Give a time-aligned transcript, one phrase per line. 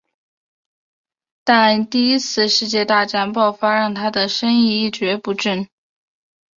[1.43, 5.69] 但第一次世界大战爆发让他的生意一蹶不振。